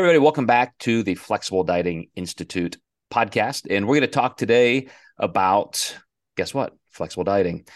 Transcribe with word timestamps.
Everybody, 0.00 0.18
welcome 0.18 0.46
back 0.46 0.78
to 0.78 1.02
the 1.02 1.14
Flexible 1.14 1.62
Dieting 1.62 2.08
Institute 2.16 2.78
podcast. 3.12 3.66
And 3.68 3.86
we're 3.86 3.96
going 3.96 4.00
to 4.00 4.06
talk 4.06 4.38
today 4.38 4.88
about, 5.18 5.94
guess 6.38 6.54
what? 6.54 6.72
Flexible 6.88 7.24
dieting. 7.24 7.66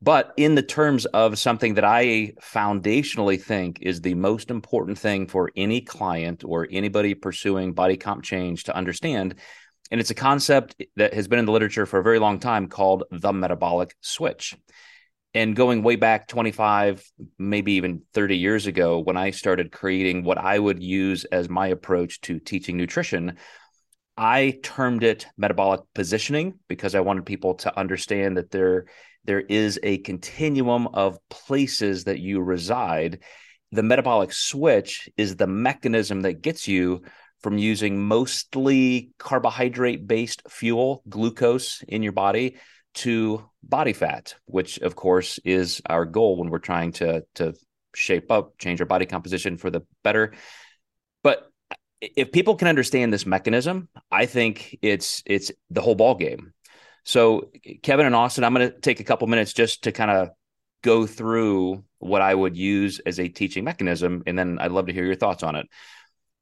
But 0.00 0.32
in 0.38 0.54
the 0.54 0.62
terms 0.62 1.04
of 1.04 1.38
something 1.38 1.74
that 1.74 1.84
I 1.84 2.32
foundationally 2.40 3.38
think 3.38 3.80
is 3.82 4.00
the 4.00 4.14
most 4.14 4.50
important 4.50 4.98
thing 4.98 5.26
for 5.26 5.50
any 5.56 5.82
client 5.82 6.42
or 6.42 6.66
anybody 6.70 7.12
pursuing 7.12 7.74
body 7.74 7.98
comp 7.98 8.24
change 8.24 8.64
to 8.64 8.74
understand. 8.74 9.34
And 9.90 10.00
it's 10.00 10.08
a 10.08 10.14
concept 10.14 10.82
that 10.96 11.12
has 11.12 11.28
been 11.28 11.38
in 11.38 11.44
the 11.44 11.52
literature 11.52 11.84
for 11.84 11.98
a 11.98 12.02
very 12.02 12.18
long 12.18 12.38
time 12.38 12.68
called 12.68 13.04
the 13.10 13.34
metabolic 13.34 13.94
switch 14.00 14.56
and 15.34 15.56
going 15.56 15.82
way 15.82 15.96
back 15.96 16.28
25 16.28 17.04
maybe 17.38 17.72
even 17.72 18.02
30 18.12 18.36
years 18.36 18.66
ago 18.66 18.98
when 18.98 19.16
i 19.16 19.30
started 19.30 19.72
creating 19.72 20.24
what 20.24 20.38
i 20.38 20.58
would 20.58 20.82
use 20.82 21.24
as 21.26 21.48
my 21.48 21.68
approach 21.68 22.20
to 22.20 22.38
teaching 22.38 22.76
nutrition 22.76 23.36
i 24.16 24.58
termed 24.62 25.02
it 25.02 25.26
metabolic 25.36 25.80
positioning 25.94 26.54
because 26.68 26.94
i 26.94 27.00
wanted 27.00 27.26
people 27.26 27.54
to 27.54 27.78
understand 27.78 28.36
that 28.36 28.50
there 28.50 28.86
there 29.24 29.40
is 29.40 29.80
a 29.82 29.98
continuum 29.98 30.88
of 30.88 31.18
places 31.30 32.04
that 32.04 32.20
you 32.20 32.40
reside. 32.40 33.20
The 33.72 33.82
metabolic 33.82 34.32
switch 34.32 35.08
is 35.16 35.36
the 35.36 35.46
mechanism 35.46 36.22
that 36.22 36.42
gets 36.42 36.68
you 36.68 37.02
from 37.40 37.58
using 37.58 37.98
mostly 38.06 39.10
carbohydrate 39.18 40.06
based 40.06 40.42
fuel 40.48 41.02
glucose 41.08 41.82
in 41.88 42.02
your 42.02 42.12
body 42.12 42.56
to 42.94 43.48
body 43.62 43.92
fat, 43.92 44.34
which 44.46 44.78
of 44.78 44.96
course 44.96 45.38
is 45.44 45.82
our 45.86 46.04
goal 46.04 46.36
when 46.36 46.50
we're 46.50 46.58
trying 46.58 46.92
to 46.92 47.24
to 47.34 47.54
shape 47.94 48.30
up, 48.30 48.58
change 48.58 48.80
our 48.80 48.86
body 48.86 49.06
composition 49.06 49.56
for 49.56 49.70
the 49.70 49.82
better. 50.02 50.32
But 51.22 51.48
if 52.00 52.32
people 52.32 52.56
can 52.56 52.68
understand 52.68 53.12
this 53.12 53.26
mechanism, 53.26 53.88
I 54.10 54.26
think 54.26 54.78
it's 54.82 55.22
it's 55.26 55.50
the 55.70 55.80
whole 55.80 55.94
ball 55.94 56.14
game. 56.14 56.52
So 57.04 57.50
Kevin 57.82 58.06
and 58.06 58.14
Austin, 58.14 58.44
I'm 58.44 58.54
going 58.54 58.70
to 58.70 58.80
take 58.80 59.00
a 59.00 59.04
couple 59.04 59.26
minutes 59.26 59.52
just 59.52 59.84
to 59.84 59.92
kind 59.92 60.10
of 60.10 60.30
go 60.82 61.06
through 61.06 61.84
what 61.98 62.22
I 62.22 62.34
would 62.34 62.56
use 62.56 63.00
as 63.00 63.18
a 63.18 63.28
teaching 63.28 63.64
mechanism, 63.64 64.22
and 64.26 64.38
then 64.38 64.58
I'd 64.58 64.72
love 64.72 64.86
to 64.86 64.92
hear 64.92 65.04
your 65.04 65.14
thoughts 65.14 65.42
on 65.42 65.56
it. 65.56 65.66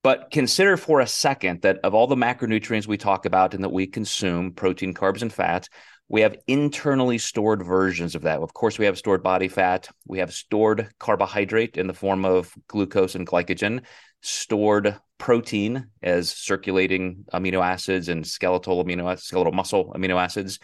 But 0.02 0.30
consider 0.32 0.76
for 0.76 1.00
a 1.00 1.06
second 1.06 1.62
that 1.62 1.78
of 1.84 1.94
all 1.94 2.08
the 2.08 2.16
macronutrients 2.16 2.88
we 2.88 2.96
talk 2.96 3.24
about 3.24 3.54
and 3.54 3.62
that 3.62 3.72
we 3.72 3.86
consume, 3.86 4.52
protein, 4.52 4.94
carbs, 4.94 5.22
and 5.22 5.32
fat, 5.32 5.68
we 6.12 6.20
have 6.20 6.36
internally 6.46 7.16
stored 7.16 7.64
versions 7.64 8.14
of 8.14 8.22
that. 8.22 8.40
Of 8.40 8.52
course, 8.52 8.78
we 8.78 8.84
have 8.84 8.98
stored 8.98 9.22
body 9.22 9.48
fat. 9.48 9.88
We 10.06 10.18
have 10.18 10.30
stored 10.34 10.90
carbohydrate 10.98 11.78
in 11.78 11.86
the 11.86 11.94
form 11.94 12.26
of 12.26 12.52
glucose 12.68 13.14
and 13.14 13.26
glycogen, 13.26 13.80
stored 14.20 14.94
protein 15.16 15.86
as 16.02 16.30
circulating 16.30 17.24
amino 17.32 17.64
acids 17.64 18.10
and 18.10 18.26
skeletal 18.26 18.84
amino 18.84 19.18
skeletal 19.18 19.54
muscle 19.54 19.90
amino 19.96 20.22
acids. 20.22 20.58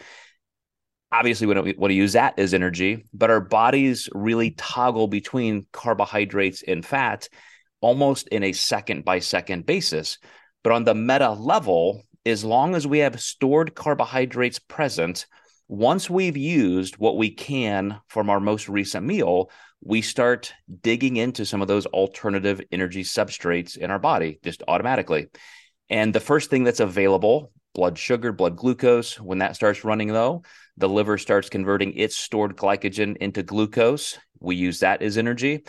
Obviously, 1.11 1.47
we 1.47 1.55
don't 1.55 1.79
want 1.79 1.89
to 1.89 1.95
use 1.95 2.13
that 2.13 2.37
as 2.37 2.53
energy, 2.53 3.05
but 3.11 3.31
our 3.31 3.41
bodies 3.41 4.07
really 4.13 4.51
toggle 4.51 5.07
between 5.07 5.65
carbohydrates 5.71 6.61
and 6.61 6.85
fat 6.85 7.27
almost 7.81 8.27
in 8.27 8.43
a 8.43 8.51
second 8.51 9.03
by 9.03 9.17
second 9.17 9.65
basis. 9.65 10.19
But 10.63 10.73
on 10.73 10.83
the 10.83 10.93
meta 10.93 11.31
level, 11.31 12.03
as 12.25 12.43
long 12.43 12.75
as 12.75 12.85
we 12.85 12.99
have 12.99 13.21
stored 13.21 13.75
carbohydrates 13.75 14.59
present, 14.59 15.25
once 15.67 16.09
we've 16.09 16.37
used 16.37 16.97
what 16.97 17.17
we 17.17 17.29
can 17.29 17.99
from 18.07 18.29
our 18.29 18.39
most 18.39 18.67
recent 18.67 19.05
meal, 19.05 19.51
we 19.81 20.01
start 20.01 20.53
digging 20.81 21.17
into 21.17 21.45
some 21.45 21.61
of 21.61 21.67
those 21.67 21.85
alternative 21.87 22.59
energy 22.71 23.03
substrates 23.03 23.77
in 23.77 23.91
our 23.91 23.99
body 23.99 24.39
just 24.43 24.63
automatically. 24.67 25.27
And 25.89 26.13
the 26.13 26.19
first 26.19 26.49
thing 26.49 26.63
that's 26.63 26.79
available, 26.79 27.51
blood 27.73 27.97
sugar, 27.97 28.31
blood 28.31 28.57
glucose, 28.57 29.19
when 29.19 29.37
that 29.39 29.55
starts 29.55 29.83
running 29.83 30.09
though, 30.09 30.43
the 30.77 30.89
liver 30.89 31.17
starts 31.17 31.49
converting 31.49 31.93
its 31.93 32.17
stored 32.17 32.55
glycogen 32.55 33.17
into 33.17 33.43
glucose. 33.43 34.17
We 34.39 34.55
use 34.55 34.79
that 34.79 35.01
as 35.01 35.17
energy. 35.17 35.63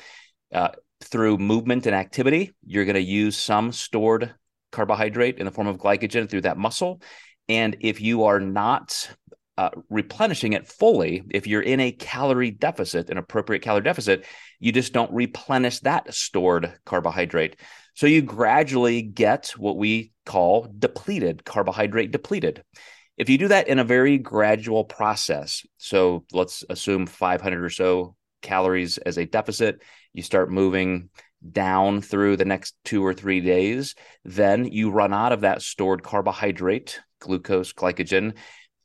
Uh, 0.52 0.70
through 1.02 1.38
movement 1.38 1.86
and 1.86 1.94
activity, 1.94 2.52
you're 2.66 2.84
going 2.84 2.94
to 2.94 3.00
use 3.00 3.36
some 3.36 3.72
stored 3.72 4.34
carbohydrate 4.72 5.38
in 5.38 5.44
the 5.44 5.52
form 5.52 5.66
of 5.66 5.78
glycogen 5.78 6.28
through 6.28 6.42
that 6.42 6.58
muscle. 6.58 7.00
And 7.48 7.76
if 7.80 8.00
you 8.00 8.24
are 8.24 8.40
not 8.40 9.10
uh, 9.58 9.70
replenishing 9.88 10.52
it 10.52 10.66
fully, 10.66 11.22
if 11.30 11.46
you're 11.46 11.60
in 11.60 11.80
a 11.80 11.92
calorie 11.92 12.50
deficit, 12.50 13.10
an 13.10 13.18
appropriate 13.18 13.60
calorie 13.60 13.82
deficit, 13.82 14.24
you 14.58 14.72
just 14.72 14.92
don't 14.92 15.12
replenish 15.12 15.80
that 15.80 16.14
stored 16.14 16.72
carbohydrate. 16.86 17.56
So 17.94 18.06
you 18.06 18.22
gradually 18.22 19.02
get 19.02 19.52
what 19.58 19.76
we 19.76 20.12
call 20.24 20.72
depleted, 20.78 21.44
carbohydrate 21.44 22.10
depleted. 22.10 22.62
If 23.18 23.28
you 23.28 23.36
do 23.36 23.48
that 23.48 23.68
in 23.68 23.78
a 23.78 23.84
very 23.84 24.16
gradual 24.16 24.84
process, 24.84 25.66
so 25.76 26.24
let's 26.32 26.64
assume 26.70 27.06
500 27.06 27.62
or 27.62 27.68
so 27.68 28.16
calories 28.40 28.96
as 28.96 29.18
a 29.18 29.26
deficit, 29.26 29.82
you 30.14 30.22
start 30.22 30.50
moving 30.50 31.10
down 31.52 32.00
through 32.00 32.36
the 32.36 32.44
next 32.44 32.74
two 32.84 33.04
or 33.04 33.14
three 33.14 33.40
days, 33.40 33.94
then 34.24 34.64
you 34.66 34.90
run 34.90 35.12
out 35.12 35.32
of 35.32 35.42
that 35.42 35.62
stored 35.62 36.02
carbohydrate, 36.02 37.00
glucose, 37.20 37.72
glycogen, 37.72 38.34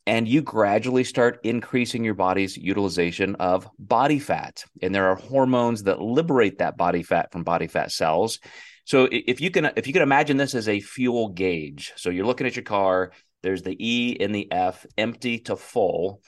and 0.07 0.27
you 0.27 0.41
gradually 0.41 1.03
start 1.03 1.39
increasing 1.43 2.03
your 2.03 2.13
body's 2.13 2.55
utilization 2.55 3.35
of 3.35 3.67
body 3.79 4.19
fat. 4.19 4.63
And 4.81 4.93
there 4.93 5.07
are 5.07 5.15
hormones 5.15 5.83
that 5.83 6.01
liberate 6.01 6.59
that 6.59 6.77
body 6.77 7.03
fat 7.03 7.31
from 7.31 7.43
body 7.43 7.67
fat 7.67 7.91
cells. 7.91 8.39
So 8.85 9.09
if 9.11 9.41
you 9.41 9.49
can 9.49 9.71
if 9.75 9.87
you 9.87 9.93
can 9.93 10.03
imagine 10.03 10.37
this 10.37 10.53
as 10.53 10.69
a 10.69 10.79
fuel 10.79 11.29
gauge, 11.29 11.93
so 11.95 12.11
you're 12.11 12.25
looking 12.25 12.45
at 12.45 12.55
your 12.55 12.63
car, 12.63 13.11
there's 13.41 13.63
the 13.63 13.75
E 13.79 14.17
and 14.19 14.33
the 14.33 14.51
F, 14.51 14.85
empty 14.97 15.39
to 15.39 15.55
full 15.55 16.21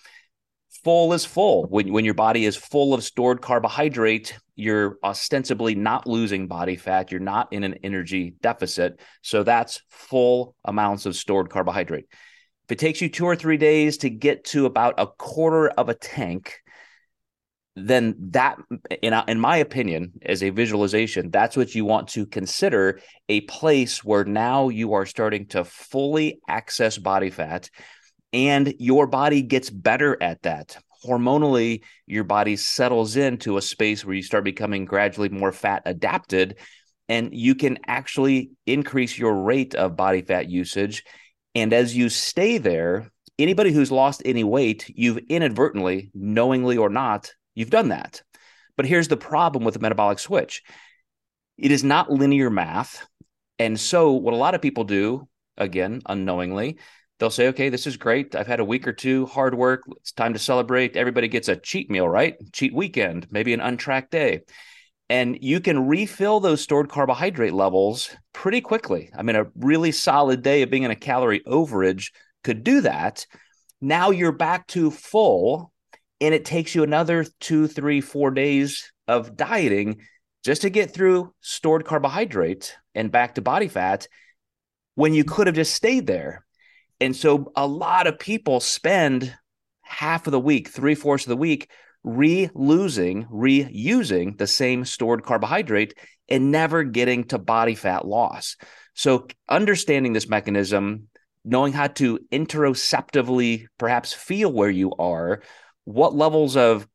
full 0.87 1.11
is 1.11 1.25
full. 1.25 1.65
When, 1.65 1.91
when 1.91 2.05
your 2.05 2.13
body 2.13 2.45
is 2.45 2.55
full 2.55 2.93
of 2.93 3.03
stored 3.03 3.41
carbohydrate, 3.41 4.39
you're 4.55 4.97
ostensibly 5.03 5.75
not 5.75 6.07
losing 6.07 6.47
body 6.47 6.77
fat. 6.77 7.11
You're 7.11 7.19
not 7.19 7.51
in 7.51 7.65
an 7.65 7.79
energy 7.83 8.35
deficit. 8.41 9.01
So 9.21 9.43
that's 9.43 9.81
full 9.89 10.55
amounts 10.63 11.05
of 11.05 11.17
stored 11.17 11.49
carbohydrate. 11.49 12.05
If 12.09 12.71
it 12.71 12.79
takes 12.79 13.01
you 13.01 13.09
two 13.09 13.25
or 13.25 13.35
three 13.35 13.57
days 13.57 13.97
to 13.97 14.09
get 14.09 14.45
to 14.45 14.65
about 14.65 14.93
a 14.97 15.07
quarter 15.07 15.67
of 15.67 15.89
a 15.89 15.93
tank, 15.93 16.55
then 17.75 18.15
that, 18.29 18.57
in, 19.01 19.13
in 19.27 19.41
my 19.41 19.57
opinion, 19.57 20.13
as 20.21 20.41
a 20.41 20.51
visualization, 20.51 21.31
that's 21.31 21.57
what 21.57 21.75
you 21.75 21.83
want 21.83 22.07
to 22.09 22.25
consider 22.25 23.01
a 23.27 23.41
place 23.41 24.05
where 24.05 24.23
now 24.23 24.69
you 24.69 24.93
are 24.93 25.05
starting 25.05 25.47
to 25.47 25.65
fully 25.65 26.39
access 26.47 26.97
body 26.97 27.29
fat 27.29 27.69
and 28.37 28.75
your 28.77 29.07
body 29.07 29.41
gets 29.41 29.71
better 29.71 30.15
at 30.21 30.43
that. 30.43 30.77
Hormonally 31.03 31.81
your 32.05 32.23
body 32.23 32.55
settles 32.55 33.15
into 33.15 33.57
a 33.57 33.61
space 33.63 34.05
where 34.05 34.15
you 34.15 34.21
start 34.21 34.43
becoming 34.43 34.85
gradually 34.85 35.29
more 35.29 35.51
fat 35.51 35.81
adapted 35.85 36.59
and 37.09 37.33
you 37.33 37.55
can 37.55 37.79
actually 37.87 38.51
increase 38.67 39.17
your 39.17 39.33
rate 39.33 39.73
of 39.73 39.95
body 39.95 40.21
fat 40.21 40.49
usage. 40.49 41.03
And 41.55 41.73
as 41.73 41.97
you 41.97 42.09
stay 42.09 42.59
there 42.59 43.09
anybody 43.39 43.71
who's 43.71 43.91
lost 43.91 44.21
any 44.23 44.43
weight 44.43 44.87
you've 44.87 45.17
inadvertently 45.29 46.11
knowingly 46.13 46.77
or 46.77 46.89
not 46.89 47.33
you've 47.55 47.71
done 47.71 47.89
that. 47.89 48.21
But 48.75 48.85
here's 48.85 49.07
the 49.07 49.17
problem 49.17 49.63
with 49.63 49.73
the 49.73 49.79
metabolic 49.79 50.19
switch. 50.19 50.61
It 51.57 51.71
is 51.71 51.83
not 51.83 52.11
linear 52.11 52.51
math. 52.51 53.07
And 53.57 53.79
so 53.79 54.11
what 54.11 54.35
a 54.35 54.37
lot 54.37 54.53
of 54.53 54.61
people 54.61 54.83
do 54.83 55.27
again 55.57 56.03
unknowingly 56.05 56.77
they'll 57.19 57.29
say, 57.29 57.47
okay, 57.47 57.69
this 57.69 57.87
is 57.87 57.97
great. 57.97 58.35
I've 58.35 58.47
had 58.47 58.59
a 58.59 58.65
week 58.65 58.87
or 58.87 58.93
two 58.93 59.25
hard 59.25 59.55
work. 59.55 59.83
It's 59.97 60.11
time 60.11 60.33
to 60.33 60.39
celebrate. 60.39 60.95
Everybody 60.95 61.27
gets 61.27 61.47
a 61.47 61.55
cheat 61.55 61.89
meal, 61.89 62.07
right? 62.07 62.35
Cheat 62.53 62.73
weekend, 62.73 63.27
maybe 63.31 63.53
an 63.53 63.61
untracked 63.61 64.11
day. 64.11 64.41
And 65.09 65.37
you 65.41 65.59
can 65.59 65.87
refill 65.87 66.39
those 66.39 66.61
stored 66.61 66.89
carbohydrate 66.89 67.53
levels 67.53 68.09
pretty 68.33 68.61
quickly. 68.61 69.09
I 69.17 69.23
mean, 69.23 69.35
a 69.35 69.47
really 69.55 69.91
solid 69.91 70.41
day 70.41 70.61
of 70.61 70.69
being 70.69 70.83
in 70.83 70.91
a 70.91 70.95
calorie 70.95 71.41
overage 71.47 72.11
could 72.43 72.63
do 72.63 72.81
that. 72.81 73.25
Now 73.79 74.11
you're 74.11 74.31
back 74.31 74.67
to 74.67 74.91
full, 74.91 75.71
and 76.19 76.33
it 76.33 76.45
takes 76.45 76.75
you 76.75 76.83
another 76.83 77.25
two, 77.39 77.67
three, 77.67 78.01
four 78.01 78.31
days 78.31 78.91
of 79.07 79.37
dieting 79.37 80.01
just 80.43 80.63
to 80.63 80.69
get 80.69 80.93
through 80.93 81.33
stored 81.41 81.85
carbohydrate 81.85 82.75
and 82.93 83.11
back 83.11 83.35
to 83.35 83.41
body 83.41 83.67
fat 83.67 84.07
when 84.95 85.13
you 85.13 85.23
could 85.23 85.47
have 85.47 85.55
just 85.55 85.73
stayed 85.73 86.07
there 86.07 86.46
and 86.99 87.15
so 87.15 87.51
a 87.55 87.67
lot 87.67 88.07
of 88.07 88.19
people 88.19 88.59
spend 88.59 89.35
half 89.81 90.27
of 90.27 90.31
the 90.31 90.39
week, 90.39 90.67
three 90.67 90.95
fourths 90.95 91.25
of 91.25 91.29
the 91.29 91.37
week, 91.37 91.69
re 92.03 92.49
losing, 92.53 93.25
reusing 93.25 94.37
the 94.37 94.47
same 94.47 94.85
stored 94.85 95.23
carbohydrate 95.23 95.93
and 96.29 96.51
never 96.51 96.83
getting 96.83 97.23
to 97.25 97.37
body 97.37 97.75
fat 97.75 98.05
loss. 98.05 98.57
So 98.93 99.27
understanding 99.47 100.13
this 100.13 100.27
mechanism, 100.27 101.07
knowing 101.45 101.73
how 101.73 101.87
to 101.87 102.19
interoceptively 102.31 103.67
perhaps 103.77 104.13
feel 104.13 104.51
where 104.51 104.69
you 104.69 104.91
are, 104.93 105.41
what 105.85 106.15
levels 106.15 106.57
of 106.57 106.87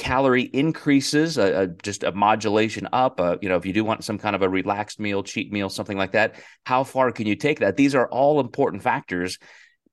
calorie 0.00 0.50
increases, 0.54 1.36
a, 1.36 1.62
a, 1.62 1.66
just 1.66 2.02
a 2.02 2.10
modulation 2.10 2.88
up. 2.92 3.20
A, 3.20 3.38
you 3.42 3.48
know, 3.48 3.56
if 3.56 3.66
you 3.66 3.72
do 3.74 3.84
want 3.84 4.02
some 4.02 4.18
kind 4.18 4.34
of 4.34 4.40
a 4.40 4.48
relaxed 4.48 4.98
meal, 4.98 5.22
cheat 5.22 5.52
meal, 5.52 5.68
something 5.68 5.98
like 5.98 6.12
that, 6.12 6.36
how 6.64 6.82
far 6.84 7.12
can 7.12 7.26
you 7.26 7.36
take 7.36 7.60
that? 7.60 7.76
These 7.76 7.94
are 7.94 8.08
all 8.08 8.40
important 8.40 8.82
factors 8.82 9.38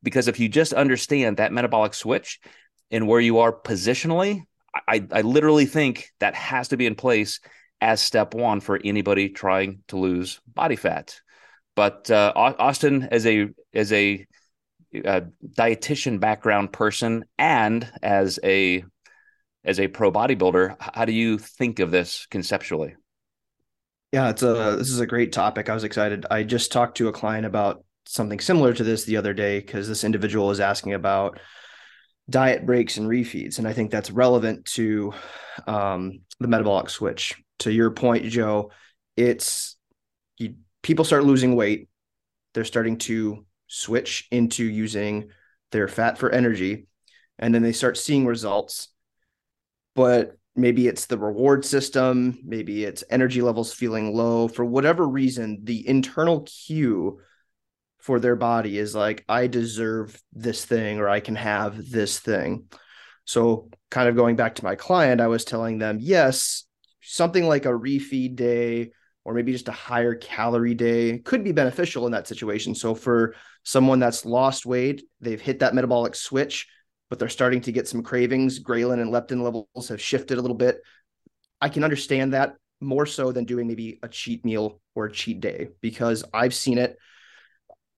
because 0.02 0.30
if 0.30 0.40
you 0.40 0.48
just 0.48 0.72
understand 0.72 1.38
that 1.38 1.52
metabolic 1.52 1.94
switch 1.94 2.40
and 2.90 3.06
where 3.06 3.20
you 3.20 3.40
are 3.40 3.52
positionally, 3.52 4.44
I, 4.88 5.06
I 5.12 5.22
literally 5.22 5.66
think 5.66 6.10
that 6.20 6.36
has 6.36 6.70
to 6.70 6.78
be 6.78 6.86
in 6.86 6.96
place 6.96 7.42
as 7.82 8.00
step 8.02 8.34
one 8.34 8.62
for 8.62 8.80
anybody 8.82 9.30
trying 9.30 9.84
to 9.90 9.98
lose 9.98 10.40
body 10.48 10.78
fat. 10.78 11.20
But 11.76 12.10
uh, 12.10 12.32
Austin, 12.36 13.10
as 13.12 13.26
a 13.28 13.50
as 13.74 13.92
a, 13.92 14.26
a 14.94 15.08
uh, 15.08 15.22
dietitian 15.46 16.20
background 16.20 16.72
person 16.72 17.26
and 17.38 17.88
as 18.02 18.40
a 18.44 18.84
as 19.68 19.80
a 19.80 19.88
pro 19.88 20.12
bodybuilder, 20.12 20.78
how 20.80 21.06
do 21.06 21.12
you 21.12 21.38
think 21.38 21.80
of 21.80 21.92
this 21.92 22.26
conceptually? 22.32 22.96
Yeah, 24.14 24.30
it's 24.30 24.42
a 24.42 24.76
this 24.78 24.90
is 24.90 25.02
a 25.02 25.06
great 25.06 25.34
topic. 25.34 25.70
I 25.70 25.74
was 25.74 25.84
excited. 25.84 26.26
I 26.32 26.44
just 26.44 26.72
talked 26.72 26.98
to 26.98 27.10
a 27.10 27.12
client 27.12 27.46
about 27.46 27.84
something 28.06 28.40
similar 28.40 28.74
to 28.74 28.84
this 28.84 29.04
the 29.04 29.18
other 29.18 29.34
day 29.34 29.60
because 29.60 29.90
this 29.90 30.06
individual 30.06 30.48
was 30.48 30.62
asking 30.62 30.94
about 30.94 31.40
diet 32.30 32.66
breaks 32.66 32.96
and 32.96 33.10
refeeds, 33.10 33.60
and 33.60 33.68
I 33.68 33.74
think 33.74 33.92
that's 33.92 34.10
relevant 34.10 34.66
to 34.76 35.14
um, 35.68 36.22
the 36.40 36.48
metabolic 36.48 36.90
switch. 36.90 37.36
To 37.60 37.72
your 37.72 37.92
point, 37.92 38.26
Joe, 38.26 38.72
it's 39.18 39.76
you, 40.38 40.56
people 40.82 41.04
start 41.04 41.26
losing 41.26 41.58
weight. 41.58 41.90
They're 42.54 42.64
starting 42.64 42.98
to 43.00 43.46
switch 43.68 44.28
into 44.32 44.64
using 44.64 45.32
their 45.74 45.90
fat 45.90 46.18
for 46.18 46.30
energy, 46.30 46.88
and 47.38 47.54
then 47.54 47.62
they 47.62 47.74
start 47.74 47.98
seeing 47.98 48.26
results 48.26 48.88
but 49.98 50.38
maybe 50.56 50.88
it's 50.88 51.08
the 51.08 51.18
reward 51.18 51.66
system, 51.66 52.38
maybe 52.46 52.84
it's 52.84 53.04
energy 53.10 53.42
levels 53.42 53.74
feeling 53.74 54.16
low. 54.16 54.48
For 54.48 54.64
whatever 54.64 55.08
reason, 55.08 55.62
the 55.64 55.88
internal 55.88 56.42
cue 56.42 57.20
for 57.98 58.20
their 58.20 58.36
body 58.36 58.78
is 58.78 58.94
like, 58.94 59.26
I 59.28 59.48
deserve 59.48 60.22
this 60.32 60.64
thing 60.64 61.00
or 61.00 61.10
I 61.10 61.20
can 61.20 61.36
have 61.36 61.90
this 61.90 62.20
thing. 62.20 62.66
So, 63.26 63.72
kind 63.90 64.08
of 64.08 64.16
going 64.16 64.36
back 64.36 64.56
to 64.56 64.64
my 64.64 64.76
client, 64.76 65.20
I 65.20 65.28
was 65.28 65.44
telling 65.44 65.80
them, 65.80 65.98
yes, 66.00 66.66
something 67.02 67.48
like 67.48 67.66
a 67.66 67.70
refeed 67.70 68.36
day 68.36 68.92
or 69.26 69.34
maybe 69.34 69.52
just 69.52 69.68
a 69.68 69.72
higher 69.72 70.14
calorie 70.14 70.76
day 70.76 71.18
could 71.18 71.44
be 71.44 71.54
beneficial 71.54 72.06
in 72.06 72.12
that 72.12 72.28
situation. 72.28 72.76
So, 72.76 72.94
for 72.94 73.34
someone 73.64 74.00
that's 74.00 74.26
lost 74.26 74.64
weight, 74.64 75.02
they've 75.22 75.42
hit 75.42 75.60
that 75.60 75.74
metabolic 75.74 76.14
switch 76.14 76.68
but 77.10 77.20
they're 77.20 77.30
starting 77.30 77.62
to 77.62 77.72
get 77.72 77.88
some 77.88 78.04
cravings. 78.04 78.60
Ghrelin 78.60 79.02
and 79.02 79.12
leptin 79.12 79.42
levels 79.42 79.90
have 79.90 80.02
shifted 80.02 80.38
a 80.38 80.42
little 80.42 80.58
bit. 80.58 80.82
I 81.62 81.70
can 81.70 81.84
understand 81.84 82.34
that 82.34 82.56
more 82.80 83.06
so 83.06 83.32
than 83.32 83.46
doing 83.46 83.68
maybe 83.68 84.00
a 84.04 84.08
cheat 84.08 84.46
meal 84.46 84.80
or 84.96 85.06
a 85.06 85.12
cheat 85.12 85.40
day 85.40 85.70
because 85.82 86.24
I've 86.34 86.54
seen 86.54 86.78
it 86.78 86.98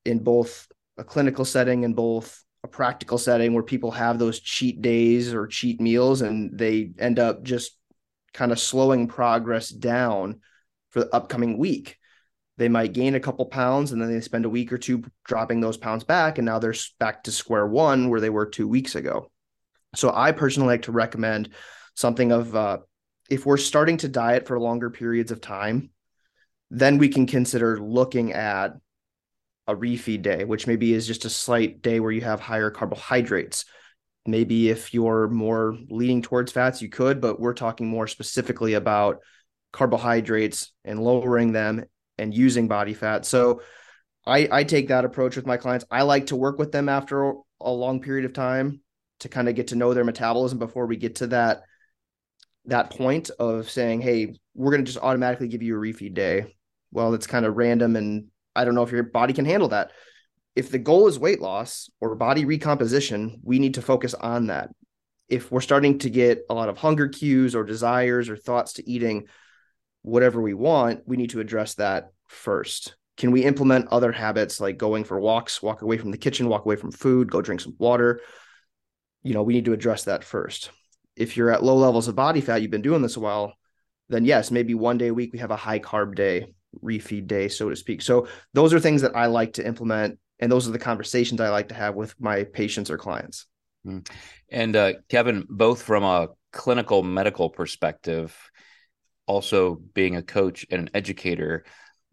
in 0.05 0.19
both 0.19 0.67
a 0.97 1.03
clinical 1.03 1.45
setting 1.45 1.85
and 1.85 1.95
both 1.95 2.43
a 2.63 2.67
practical 2.67 3.17
setting 3.17 3.53
where 3.53 3.63
people 3.63 3.91
have 3.91 4.19
those 4.19 4.39
cheat 4.39 4.81
days 4.81 5.33
or 5.33 5.47
cheat 5.47 5.81
meals 5.81 6.21
and 6.21 6.57
they 6.57 6.91
end 6.99 7.19
up 7.19 7.43
just 7.43 7.77
kind 8.33 8.51
of 8.51 8.59
slowing 8.59 9.07
progress 9.07 9.69
down 9.69 10.41
for 10.89 11.01
the 11.01 11.15
upcoming 11.15 11.57
week 11.57 11.97
they 12.59 12.69
might 12.69 12.91
gain 12.91 13.15
a 13.15 13.19
couple 13.21 13.45
pounds 13.45 13.93
and 13.93 14.01
then 14.01 14.11
they 14.11 14.19
spend 14.19 14.43
a 14.43 14.49
week 14.49 14.73
or 14.73 14.77
two 14.77 15.01
dropping 15.23 15.61
those 15.61 15.77
pounds 15.77 16.03
back 16.03 16.37
and 16.37 16.45
now 16.45 16.59
they're 16.59 16.75
back 16.99 17.23
to 17.23 17.31
square 17.31 17.65
one 17.65 18.09
where 18.09 18.19
they 18.19 18.29
were 18.29 18.45
two 18.45 18.67
weeks 18.67 18.95
ago. 18.95 19.31
So 19.95 20.11
i 20.13 20.33
personally 20.33 20.67
like 20.67 20.83
to 20.83 20.91
recommend 20.91 21.49
something 21.95 22.31
of 22.31 22.55
uh, 22.55 22.79
if 23.29 23.45
we're 23.45 23.57
starting 23.57 23.97
to 23.97 24.09
diet 24.09 24.45
for 24.45 24.59
longer 24.59 24.89
periods 24.89 25.31
of 25.31 25.41
time 25.41 25.89
then 26.69 26.97
we 26.99 27.09
can 27.09 27.25
consider 27.25 27.79
looking 27.79 28.33
at 28.33 28.73
a 29.67 29.75
refeed 29.75 30.21
day 30.21 30.43
which 30.43 30.67
maybe 30.67 30.93
is 30.93 31.07
just 31.07 31.25
a 31.25 31.29
slight 31.29 31.81
day 31.81 32.01
where 32.01 32.11
you 32.11 32.21
have 32.21 32.41
higher 32.41 32.69
carbohydrates. 32.69 33.65
Maybe 34.25 34.69
if 34.69 34.93
you're 34.93 35.29
more 35.29 35.77
leaning 35.89 36.21
towards 36.21 36.51
fats 36.51 36.81
you 36.81 36.89
could 36.89 37.21
but 37.21 37.39
we're 37.39 37.53
talking 37.53 37.87
more 37.87 38.07
specifically 38.07 38.73
about 38.73 39.19
carbohydrates 39.71 40.73
and 40.83 41.01
lowering 41.01 41.53
them 41.53 41.85
and 42.19 42.33
using 42.33 42.67
body 42.67 42.93
fat. 42.93 43.25
So 43.25 43.61
I, 44.25 44.47
I 44.51 44.63
take 44.63 44.89
that 44.89 45.05
approach 45.05 45.35
with 45.35 45.47
my 45.47 45.57
clients. 45.57 45.85
I 45.89 46.03
like 46.03 46.27
to 46.27 46.35
work 46.35 46.59
with 46.59 46.71
them 46.71 46.89
after 46.89 47.33
a 47.61 47.71
long 47.71 48.01
period 48.01 48.25
of 48.25 48.33
time 48.33 48.81
to 49.19 49.29
kind 49.29 49.49
of 49.49 49.55
get 49.55 49.67
to 49.67 49.75
know 49.75 49.93
their 49.93 50.03
metabolism 50.03 50.59
before 50.59 50.85
we 50.85 50.97
get 50.97 51.15
to 51.15 51.27
that 51.27 51.63
that 52.65 52.91
point 52.91 53.31
of 53.39 53.69
saying, 53.69 54.01
hey, 54.01 54.35
we're 54.53 54.71
going 54.71 54.83
to 54.83 54.91
just 54.91 55.03
automatically 55.03 55.47
give 55.47 55.63
you 55.63 55.75
a 55.75 55.79
refeed 55.79 56.13
day. 56.13 56.55
Well, 56.91 57.13
it's 57.13 57.25
kind 57.25 57.45
of 57.45 57.55
random 57.55 57.95
and 57.95 58.27
I 58.55 58.65
don't 58.65 58.75
know 58.75 58.83
if 58.83 58.91
your 58.91 59.03
body 59.03 59.33
can 59.33 59.45
handle 59.45 59.69
that. 59.69 59.91
If 60.55 60.69
the 60.69 60.77
goal 60.77 61.07
is 61.07 61.17
weight 61.17 61.41
loss 61.41 61.89
or 62.01 62.15
body 62.15 62.45
recomposition, 62.45 63.39
we 63.43 63.59
need 63.59 63.75
to 63.75 63.81
focus 63.81 64.13
on 64.13 64.47
that. 64.47 64.69
If 65.29 65.51
we're 65.51 65.61
starting 65.61 65.99
to 65.99 66.09
get 66.09 66.45
a 66.49 66.53
lot 66.53 66.69
of 66.69 66.77
hunger 66.77 67.07
cues 67.07 67.55
or 67.55 67.63
desires 67.63 68.29
or 68.29 68.35
thoughts 68.35 68.73
to 68.73 68.89
eating, 68.89 69.27
whatever 70.01 70.41
we 70.41 70.53
want, 70.53 71.01
we 71.05 71.17
need 71.17 71.31
to 71.31 71.39
address 71.39 71.75
that 71.75 72.11
first. 72.27 72.95
Can 73.17 73.31
we 73.31 73.43
implement 73.43 73.87
other 73.89 74.11
habits 74.11 74.61
like 74.61 74.77
going 74.77 75.03
for 75.03 75.19
walks, 75.19 75.61
walk 75.61 75.81
away 75.81 75.97
from 75.97 76.11
the 76.11 76.17
kitchen, 76.17 76.47
walk 76.47 76.65
away 76.65 76.77
from 76.77 76.91
food, 76.91 77.29
go 77.29 77.41
drink 77.41 77.61
some 77.61 77.75
water? 77.77 78.21
You 79.23 79.33
know, 79.33 79.43
we 79.43 79.53
need 79.53 79.65
to 79.65 79.73
address 79.73 80.05
that 80.05 80.23
first. 80.23 80.71
If 81.17 81.35
you're 81.35 81.51
at 81.51 81.63
low 81.63 81.75
levels 81.75 82.07
of 82.07 82.15
body 82.15 82.39
fat, 82.39 82.61
you've 82.61 82.71
been 82.71 82.81
doing 82.81 83.01
this 83.01 83.17
a 83.17 83.19
while, 83.19 83.53
then 84.07 84.23
yes, 84.23 84.51
maybe 84.51 84.73
one 84.73 84.97
day 84.97 85.07
a 85.07 85.13
week 85.13 85.33
we 85.33 85.39
have 85.39 85.51
a 85.51 85.57
high 85.57 85.79
carb 85.79 86.15
day, 86.15 86.53
refeed 86.81 87.27
day, 87.27 87.49
so 87.49 87.69
to 87.69 87.75
speak. 87.75 88.01
So 88.01 88.27
those 88.53 88.73
are 88.73 88.79
things 88.79 89.01
that 89.01 89.15
I 89.15 89.25
like 89.25 89.53
to 89.53 89.65
implement. 89.65 90.17
And 90.39 90.49
those 90.49 90.67
are 90.67 90.71
the 90.71 90.79
conversations 90.79 91.41
I 91.41 91.49
like 91.49 91.67
to 91.69 91.75
have 91.75 91.95
with 91.95 92.15
my 92.19 92.45
patients 92.45 92.89
or 92.89 92.97
clients. 92.97 93.45
Hmm. 93.83 93.99
And 94.49 94.75
uh, 94.75 94.93
Kevin, 95.09 95.45
both 95.49 95.81
from 95.81 96.03
a 96.03 96.29
clinical 96.53 97.03
medical 97.03 97.49
perspective, 97.49 98.35
also 99.29 99.75
being 99.93 100.17
a 100.17 100.23
coach 100.23 100.65
and 100.71 100.81
an 100.83 100.89
educator, 100.95 101.65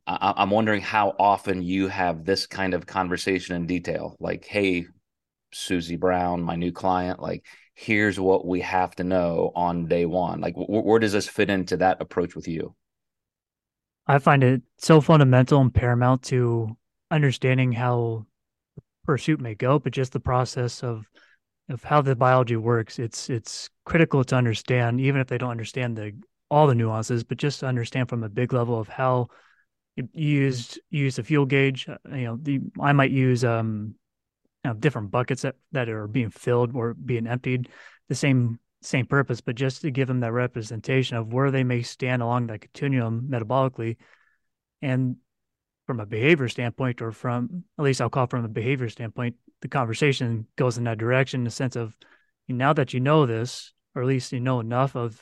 I- 0.06 0.34
I'm 0.38 0.50
wondering 0.50 0.82
how 0.82 1.14
often 1.18 1.62
you 1.62 1.88
have 1.88 2.24
this 2.24 2.46
kind 2.46 2.74
of 2.74 2.86
conversation 2.86 3.56
in 3.56 3.66
detail. 3.66 4.16
Like, 4.20 4.44
hey, 4.46 4.86
Susie 5.52 5.96
Brown, 5.96 6.42
my 6.42 6.56
new 6.56 6.72
client, 6.72 7.20
like, 7.20 7.44
here's 7.74 8.20
what 8.20 8.46
we 8.46 8.62
have 8.62 8.94
to 8.96 9.04
know 9.04 9.52
on 9.56 9.88
day 9.88 10.06
one. 10.06 10.40
Like, 10.40 10.54
wh- 10.56 10.68
where 10.86 11.00
does 11.00 11.12
this 11.12 11.28
fit 11.28 11.50
into 11.50 11.78
that 11.78 12.02
approach 12.02 12.36
with 12.36 12.48
you? 12.48 12.74
I 14.06 14.18
find 14.18 14.44
it 14.44 14.62
so 14.78 15.00
fundamental 15.00 15.60
and 15.60 15.74
paramount 15.74 16.22
to 16.24 16.76
understanding 17.10 17.72
how 17.72 18.26
pursuit 19.04 19.40
may 19.40 19.54
go, 19.54 19.78
but 19.78 19.92
just 19.92 20.12
the 20.12 20.20
process 20.20 20.82
of 20.84 21.08
of 21.68 21.84
how 21.84 22.02
the 22.02 22.16
biology 22.16 22.56
works. 22.56 22.98
It's 22.98 23.30
it's 23.30 23.70
critical 23.84 24.24
to 24.24 24.36
understand, 24.36 25.00
even 25.00 25.20
if 25.20 25.28
they 25.28 25.38
don't 25.38 25.50
understand 25.50 25.96
the 25.96 26.12
all 26.50 26.66
the 26.66 26.74
nuances, 26.74 27.24
but 27.24 27.38
just 27.38 27.60
to 27.60 27.66
understand 27.66 28.08
from 28.08 28.22
a 28.22 28.28
big 28.28 28.52
level 28.52 28.78
of 28.78 28.88
how 28.88 29.28
you 29.96 30.08
used 30.12 30.78
use 30.90 31.18
a 31.18 31.22
fuel 31.22 31.46
gauge. 31.46 31.88
Uh, 31.88 31.96
you 32.14 32.24
know, 32.24 32.38
the 32.40 32.60
I 32.80 32.92
might 32.92 33.10
use 33.10 33.44
um 33.44 33.94
you 34.64 34.70
know, 34.70 34.74
different 34.74 35.10
buckets 35.10 35.42
that, 35.42 35.56
that 35.72 35.88
are 35.88 36.06
being 36.06 36.30
filled 36.30 36.74
or 36.74 36.94
being 36.94 37.26
emptied, 37.26 37.68
the 38.08 38.14
same 38.14 38.58
same 38.82 39.06
purpose, 39.06 39.40
but 39.40 39.56
just 39.56 39.82
to 39.82 39.90
give 39.90 40.06
them 40.06 40.20
that 40.20 40.32
representation 40.32 41.16
of 41.16 41.32
where 41.32 41.50
they 41.50 41.64
may 41.64 41.82
stand 41.82 42.22
along 42.22 42.46
that 42.46 42.60
continuum 42.60 43.28
metabolically. 43.30 43.96
And 44.82 45.16
from 45.86 46.00
a 46.00 46.06
behavior 46.06 46.48
standpoint, 46.48 47.00
or 47.00 47.12
from 47.12 47.64
at 47.78 47.84
least 47.84 48.00
I'll 48.00 48.10
call 48.10 48.26
from 48.26 48.44
a 48.44 48.48
behavior 48.48 48.88
standpoint, 48.88 49.36
the 49.62 49.68
conversation 49.68 50.46
goes 50.56 50.78
in 50.78 50.84
that 50.84 50.98
direction 50.98 51.40
in 51.40 51.44
the 51.44 51.50
sense 51.50 51.76
of 51.76 51.96
now 52.48 52.72
that 52.74 52.92
you 52.92 53.00
know 53.00 53.26
this, 53.26 53.72
or 53.94 54.02
at 54.02 54.08
least 54.08 54.32
you 54.32 54.40
know 54.40 54.60
enough 54.60 54.94
of 54.94 55.20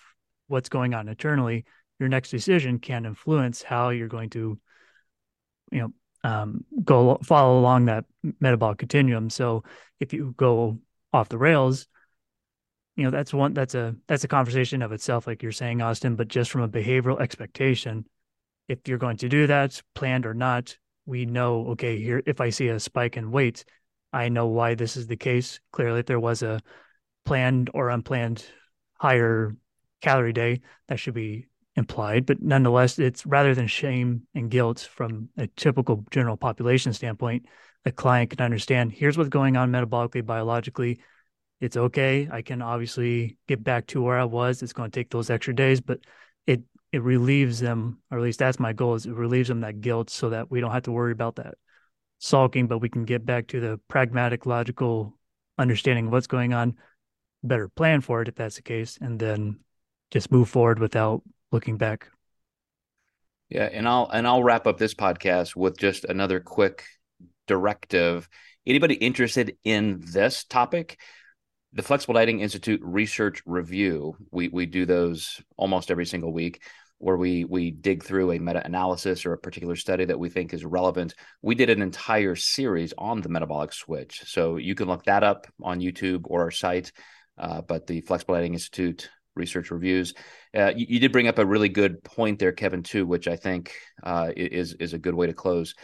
what's 0.48 0.68
going 0.68 0.94
on 0.94 1.08
internally, 1.08 1.64
your 1.98 2.08
next 2.08 2.30
decision 2.30 2.78
can 2.78 3.06
influence 3.06 3.62
how 3.62 3.90
you're 3.90 4.08
going 4.08 4.30
to, 4.30 4.58
you 5.70 5.80
know, 5.80 5.92
um, 6.24 6.64
go 6.82 7.18
follow 7.22 7.58
along 7.58 7.84
that 7.84 8.04
metabolic 8.40 8.78
continuum. 8.78 9.30
So 9.30 9.62
if 10.00 10.12
you 10.12 10.34
go 10.36 10.80
off 11.12 11.28
the 11.28 11.38
rails, 11.38 11.86
you 12.96 13.04
know 13.04 13.10
that's 13.10 13.34
one 13.34 13.54
that's 13.54 13.74
a 13.74 13.96
that's 14.06 14.24
a 14.24 14.28
conversation 14.28 14.80
of 14.80 14.92
itself, 14.92 15.26
like 15.26 15.42
you're 15.42 15.52
saying, 15.52 15.82
Austin. 15.82 16.16
But 16.16 16.28
just 16.28 16.50
from 16.50 16.62
a 16.62 16.68
behavioral 16.68 17.20
expectation, 17.20 18.06
if 18.68 18.86
you're 18.86 18.98
going 18.98 19.16
to 19.18 19.28
do 19.28 19.46
that, 19.48 19.82
planned 19.94 20.26
or 20.26 20.34
not, 20.34 20.76
we 21.04 21.26
know 21.26 21.68
okay 21.70 21.98
here. 22.00 22.22
If 22.24 22.40
I 22.40 22.50
see 22.50 22.68
a 22.68 22.80
spike 22.80 23.16
in 23.16 23.30
weight, 23.30 23.64
I 24.12 24.28
know 24.28 24.46
why 24.46 24.76
this 24.76 24.96
is 24.96 25.06
the 25.06 25.16
case. 25.16 25.58
Clearly, 25.72 26.00
if 26.00 26.06
there 26.06 26.20
was 26.20 26.42
a 26.42 26.60
planned 27.24 27.70
or 27.74 27.90
unplanned 27.90 28.44
higher 28.94 29.56
calorie 30.04 30.32
day 30.32 30.61
that 30.88 30.99
should 30.99 31.14
be 31.14 31.46
implied, 31.76 32.26
but 32.26 32.40
nonetheless, 32.40 32.99
it's 32.99 33.26
rather 33.26 33.54
than 33.54 33.66
shame 33.66 34.23
and 34.34 34.50
guilt 34.50 34.80
from 34.80 35.28
a 35.37 35.46
typical 35.49 36.04
general 36.11 36.37
population 36.37 36.92
standpoint, 36.92 37.46
the 37.84 37.92
client 37.92 38.30
can 38.30 38.40
understand 38.40 38.92
here's 38.92 39.18
what's 39.18 39.28
going 39.30 39.56
on 39.56 39.70
metabolically, 39.73 40.25
biologically. 40.25 41.00
it's 41.61 41.76
okay. 41.76 42.28
I 42.30 42.42
can 42.42 42.62
obviously 42.62 43.38
get 43.49 43.62
back 43.64 43.87
to 43.88 44.02
where 44.02 44.18
I 44.18 44.25
was. 44.25 44.62
It's 44.62 44.73
going 44.73 44.90
to 44.90 45.00
take 45.00 45.11
those 45.11 45.30
extra 45.30 45.54
days, 45.54 45.80
but 45.80 46.00
it 46.46 46.62
it 46.92 47.02
relieves 47.02 47.58
them, 47.61 47.99
or 48.11 48.18
at 48.18 48.25
least 48.25 48.38
that's 48.38 48.61
my 48.61 48.73
goal, 48.73 48.94
is 48.94 49.06
it 49.06 49.12
relieves 49.14 49.49
them 49.49 49.61
that 49.62 49.80
guilt 49.80 50.11
so 50.11 50.30
that 50.30 50.50
we 50.50 50.61
don't 50.61 50.70
have 50.73 50.84
to 50.84 50.92
worry 50.92 51.12
about 51.12 51.37
that 51.37 51.54
sulking, 52.18 52.68
but 52.68 52.78
we 52.78 52.88
can 52.88 53.04
get 53.04 53.25
back 53.26 53.49
to 53.49 53.61
the 53.61 53.80
pragmatic, 53.88 54.46
logical 54.46 55.18
understanding 55.58 56.06
of 56.06 56.12
what's 56.12 56.26
going 56.26 56.52
on, 56.54 56.76
better 57.42 57.68
plan 57.68 58.00
for 58.00 58.23
it 58.23 58.28
if 58.28 58.34
that's 58.37 58.56
the 58.56 58.62
case, 58.62 58.99
and 59.00 59.18
then 59.18 59.58
just 60.14 60.30
move 60.30 60.49
forward 60.49 60.78
without 60.78 61.23
looking 61.50 61.76
back. 61.76 62.09
Yeah, 63.50 63.68
and 63.71 63.87
I'll 63.87 64.09
and 64.12 64.26
I'll 64.26 64.44
wrap 64.44 64.66
up 64.66 64.78
this 64.78 64.94
podcast 64.94 65.56
with 65.56 65.76
just 65.76 66.04
another 66.04 66.38
quick 66.38 66.85
directive. 67.49 68.28
Anybody 68.64 68.94
interested 68.94 69.56
in 69.64 70.02
this 70.06 70.44
topic? 70.44 71.00
The 71.73 71.83
Flexible 71.83 72.14
Dieting 72.14 72.40
Institute 72.40 72.80
Research 72.83 73.42
Review. 73.44 74.16
We 74.30 74.49
we 74.49 74.66
do 74.66 74.87
those 74.87 75.42
almost 75.56 75.90
every 75.90 76.06
single 76.06 76.33
week 76.33 76.62
where 76.99 77.16
we 77.16 77.44
we 77.44 77.73
dig 77.73 78.04
through 78.04 78.30
a 78.30 78.38
meta-analysis 78.38 79.26
or 79.26 79.33
a 79.33 79.38
particular 79.38 79.75
study 79.75 80.04
that 80.04 80.18
we 80.18 80.28
think 80.30 80.54
is 80.54 80.64
relevant. 80.64 81.16
We 81.42 81.56
did 81.56 81.71
an 81.71 81.83
entire 81.83 82.37
series 82.37 82.94
on 82.97 83.21
the 83.21 83.28
metabolic 83.28 83.73
switch. 83.73 84.23
So 84.26 84.59
you 84.59 84.76
can 84.76 84.87
look 84.87 85.06
that 85.06 85.25
up 85.25 85.49
on 85.61 85.80
YouTube 85.80 86.23
or 86.26 86.42
our 86.42 86.52
site. 86.52 86.92
Uh, 87.37 87.62
but 87.62 87.88
the 87.88 88.00
Flexible 88.02 88.37
Dieting 88.37 88.52
Institute 88.52 89.11
research 89.36 89.70
reviews. 89.70 90.14
Uh, 90.56 90.72
you, 90.74 90.86
you, 90.88 91.00
did 91.00 91.12
bring 91.12 91.28
up 91.28 91.38
a 91.38 91.46
really 91.46 91.68
good 91.68 92.02
point 92.04 92.38
there, 92.38 92.52
Kevin, 92.52 92.82
too, 92.82 93.06
which 93.06 93.28
I 93.28 93.36
think 93.36 93.74
uh, 94.02 94.30
is 94.36 94.74
is 94.74 94.92
a 94.92 94.98
good 94.98 95.14
way 95.14 95.26
to 95.26 95.32
close. 95.32 95.74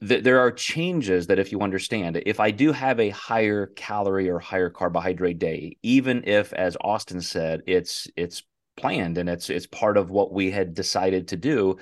The, 0.00 0.20
there 0.20 0.40
are 0.40 0.52
changes 0.52 1.26
that 1.26 1.40
if 1.40 1.50
you 1.50 1.60
understand, 1.60 2.22
if 2.24 2.38
I 2.38 2.52
do 2.52 2.72
have 2.72 3.00
a 3.00 3.10
higher 3.10 3.66
calorie 3.66 4.30
or 4.30 4.38
higher 4.38 4.70
carbohydrate 4.70 5.40
day, 5.40 5.76
even 5.82 6.22
if, 6.26 6.52
as 6.52 6.76
Austin 6.80 7.20
said, 7.20 7.62
it's 7.66 8.06
it's 8.16 8.42
planned 8.76 9.18
and 9.18 9.28
it's 9.28 9.50
it's 9.50 9.66
part 9.66 9.96
of 9.96 10.10
what 10.10 10.32
we 10.32 10.50
had 10.50 10.74
decided 10.74 11.28
to 11.28 11.36
do, 11.36 11.76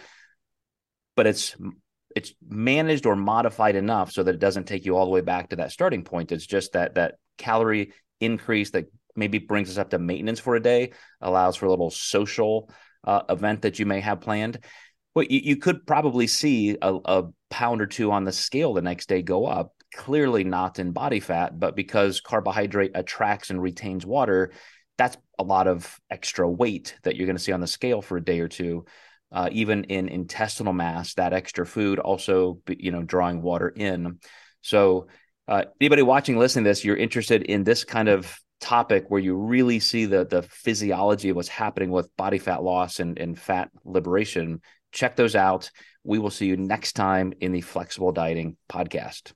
but 1.14 1.26
it's 1.26 1.54
it's 2.16 2.32
managed 2.48 3.04
or 3.04 3.14
modified 3.14 3.76
enough 3.76 4.10
so 4.10 4.22
that 4.22 4.34
it 4.34 4.40
doesn't 4.40 4.66
take 4.66 4.86
you 4.86 4.96
all 4.96 5.04
the 5.04 5.10
way 5.10 5.20
back 5.20 5.50
to 5.50 5.56
that 5.56 5.70
starting 5.70 6.02
point. 6.02 6.32
It's 6.32 6.46
just 6.46 6.72
that 6.72 6.94
that 6.94 7.16
calorie 7.36 7.92
increase 8.20 8.70
that 8.70 8.86
maybe 9.16 9.38
brings 9.38 9.70
us 9.70 9.78
up 9.78 9.90
to 9.90 9.98
maintenance 9.98 10.40
for 10.40 10.56
a 10.56 10.62
day, 10.62 10.92
allows 11.20 11.56
for 11.56 11.66
a 11.66 11.70
little 11.70 11.90
social 11.90 12.70
uh, 13.04 13.22
event 13.28 13.62
that 13.62 13.78
you 13.78 13.86
may 13.86 14.00
have 14.00 14.20
planned. 14.20 14.58
Well, 15.14 15.24
you, 15.28 15.40
you 15.42 15.56
could 15.56 15.86
probably 15.86 16.26
see 16.26 16.76
a, 16.80 16.98
a 17.04 17.24
pound 17.50 17.80
or 17.80 17.86
two 17.86 18.12
on 18.12 18.24
the 18.24 18.32
scale 18.32 18.74
the 18.74 18.82
next 18.82 19.08
day 19.08 19.22
go 19.22 19.46
up. 19.46 19.72
Clearly 19.94 20.44
not 20.44 20.78
in 20.78 20.92
body 20.92 21.20
fat, 21.20 21.58
but 21.58 21.76
because 21.76 22.20
carbohydrate 22.20 22.92
attracts 22.94 23.50
and 23.50 23.62
retains 23.62 24.04
water, 24.04 24.52
that's 24.98 25.16
a 25.38 25.42
lot 25.42 25.68
of 25.68 25.98
extra 26.10 26.48
weight 26.48 26.96
that 27.04 27.16
you're 27.16 27.26
going 27.26 27.36
to 27.36 27.42
see 27.42 27.52
on 27.52 27.60
the 27.60 27.66
scale 27.66 28.02
for 28.02 28.16
a 28.16 28.24
day 28.24 28.40
or 28.40 28.48
two. 28.48 28.84
Uh, 29.32 29.48
even 29.52 29.84
in 29.84 30.08
intestinal 30.08 30.72
mass, 30.72 31.14
that 31.14 31.32
extra 31.32 31.66
food 31.66 31.98
also, 31.98 32.60
you 32.68 32.92
know, 32.92 33.02
drawing 33.02 33.42
water 33.42 33.68
in. 33.68 34.18
So, 34.62 35.08
uh, 35.48 35.64
anybody 35.80 36.02
watching, 36.02 36.38
listening 36.38 36.64
to 36.64 36.70
this, 36.70 36.84
you're 36.84 36.96
interested 36.96 37.42
in 37.42 37.64
this 37.64 37.84
kind 37.84 38.08
of 38.08 38.38
topic 38.60 39.04
where 39.08 39.20
you 39.20 39.36
really 39.36 39.80
see 39.80 40.06
the 40.06 40.24
the 40.24 40.42
physiology 40.42 41.28
of 41.28 41.36
what's 41.36 41.48
happening 41.48 41.90
with 41.90 42.14
body 42.16 42.38
fat 42.38 42.62
loss 42.62 43.00
and, 43.00 43.18
and 43.18 43.38
fat 43.38 43.70
liberation, 43.84 44.60
check 44.92 45.16
those 45.16 45.36
out. 45.36 45.70
We 46.04 46.18
will 46.18 46.30
see 46.30 46.46
you 46.46 46.56
next 46.56 46.92
time 46.92 47.32
in 47.40 47.52
the 47.52 47.60
Flexible 47.60 48.12
Dieting 48.12 48.56
Podcast. 48.68 49.32